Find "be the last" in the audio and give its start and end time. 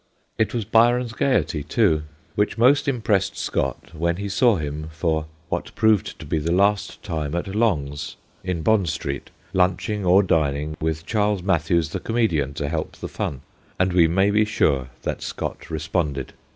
6.25-7.03